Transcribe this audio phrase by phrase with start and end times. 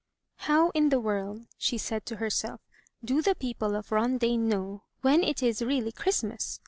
[0.47, 2.59] "How in the world,'* she said to herself,
[3.05, 6.59] "do the people of Rondaine know when it is really Christmas.